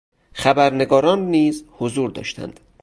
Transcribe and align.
خبرنگاران 0.33 1.19
نیز 1.25 1.63
حضور 1.77 2.11
داشتند. 2.11 2.59